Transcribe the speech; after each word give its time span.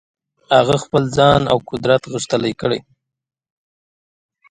هغه 0.57 0.75
خپل 0.83 1.03
ځان 1.17 1.41
او 1.51 1.57
قدرت 1.69 2.03
غښتلي 2.13 2.53
کړل. 2.61 2.81